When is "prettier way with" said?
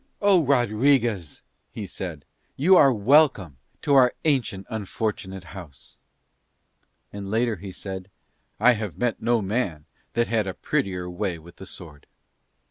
10.55-11.57